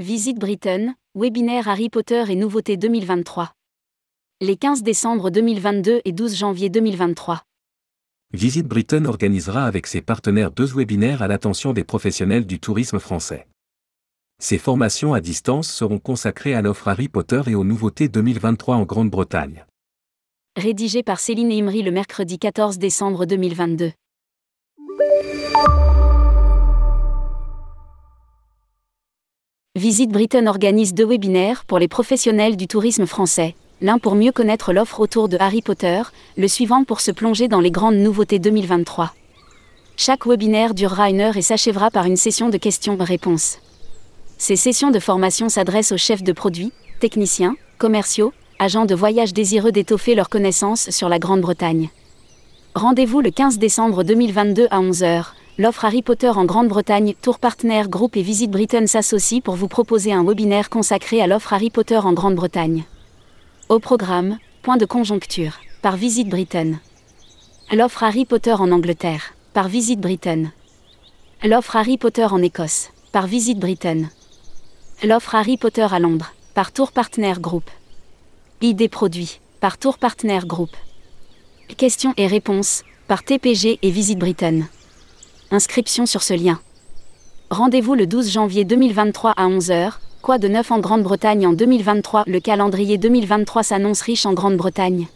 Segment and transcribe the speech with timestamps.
[0.00, 3.52] Visite Britain, webinaire Harry Potter et nouveautés 2023.
[4.40, 7.42] Les 15 décembre 2022 et 12 janvier 2023.
[8.32, 13.46] Visite Britain organisera avec ses partenaires deux webinaires à l'attention des professionnels du tourisme français.
[14.38, 18.84] Ces formations à distance seront consacrées à l'offre Harry Potter et aux nouveautés 2023 en
[18.84, 19.66] Grande-Bretagne.
[20.56, 23.92] Rédigé par Céline Imri le mercredi 14 décembre 2022.
[29.80, 34.74] Visite Britain organise deux webinaires pour les professionnels du tourisme français, l'un pour mieux connaître
[34.74, 36.02] l'offre autour de Harry Potter,
[36.36, 39.14] le suivant pour se plonger dans les grandes nouveautés 2023.
[39.96, 43.56] Chaque webinaire durera une heure et s'achèvera par une session de questions-réponses.
[44.36, 49.72] Ces sessions de formation s'adressent aux chefs de produits, techniciens, commerciaux, agents de voyage désireux
[49.72, 51.88] d'étoffer leurs connaissances sur la Grande-Bretagne.
[52.74, 55.24] Rendez-vous le 15 décembre 2022 à 11h.
[55.60, 60.10] L'offre Harry Potter en Grande-Bretagne, Tour Partner Group et Visite Britain s'associent pour vous proposer
[60.10, 62.84] un webinaire consacré à l'offre Harry Potter en Grande-Bretagne.
[63.68, 66.80] Au programme, point de conjoncture, par Visite Britain.
[67.72, 70.44] L'offre Harry Potter en Angleterre, par Visite Britain.
[71.44, 74.04] L'offre Harry Potter en Écosse, par Visite Britain.
[75.04, 77.68] L'offre Harry Potter à Londres, par Tour Partner Group.
[78.62, 80.70] Idées produits, par Tour Partner Group.
[81.76, 84.62] Questions et réponses, par TPG et Visite Britain.
[85.52, 86.60] Inscription sur ce lien.
[87.50, 89.94] Rendez-vous le 12 janvier 2023 à 11h.
[90.22, 95.08] Quoi de neuf en Grande-Bretagne en 2023 Le calendrier 2023 s'annonce riche en Grande-Bretagne.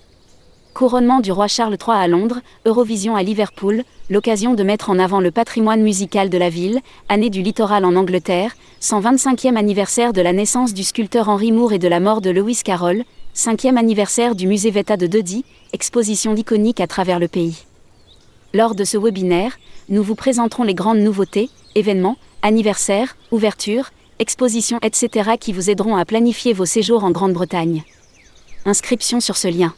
[0.75, 5.21] Couronnement du roi Charles III à Londres, Eurovision à Liverpool, l'occasion de mettre en avant
[5.21, 10.33] le patrimoine musical de la ville, année du littoral en Angleterre, 125e anniversaire de la
[10.33, 13.05] naissance du sculpteur Henry Moore et de la mort de Lewis Carroll,
[13.37, 17.67] 5e anniversaire du musée Veta de Dodi, exposition iconique à travers le pays.
[18.55, 25.33] Lors de ce webinaire, nous vous présenterons les grandes nouveautés, événements, anniversaires, ouvertures, expositions, etc.
[25.41, 27.83] qui vous aideront à planifier vos séjours en Grande-Bretagne.
[28.65, 29.75] Inscription sur ce lien.